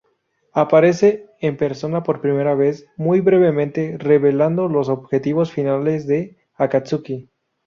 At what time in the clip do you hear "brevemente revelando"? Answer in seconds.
3.21-4.67